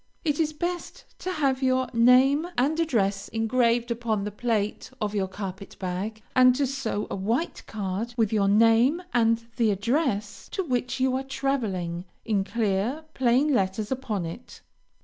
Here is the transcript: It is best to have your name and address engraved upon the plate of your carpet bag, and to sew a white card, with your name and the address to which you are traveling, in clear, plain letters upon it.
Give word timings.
It 0.25 0.39
is 0.39 0.51
best 0.51 1.05
to 1.19 1.31
have 1.31 1.61
your 1.61 1.87
name 1.93 2.47
and 2.57 2.79
address 2.79 3.27
engraved 3.27 3.91
upon 3.91 4.23
the 4.23 4.31
plate 4.31 4.89
of 4.99 5.13
your 5.13 5.27
carpet 5.27 5.75
bag, 5.77 6.23
and 6.35 6.55
to 6.55 6.65
sew 6.65 7.05
a 7.11 7.15
white 7.15 7.61
card, 7.67 8.15
with 8.17 8.33
your 8.33 8.47
name 8.47 9.03
and 9.13 9.45
the 9.57 9.69
address 9.69 10.49
to 10.53 10.63
which 10.63 10.99
you 10.99 11.15
are 11.15 11.23
traveling, 11.23 12.05
in 12.25 12.43
clear, 12.43 13.03
plain 13.13 13.53
letters 13.53 13.91
upon 13.91 14.25
it. 14.25 14.61